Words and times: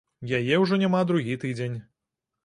Яе 0.37 0.55
ўжо 0.61 0.79
няма 0.83 1.01
другі 1.11 1.35
тыдзень. 1.43 1.75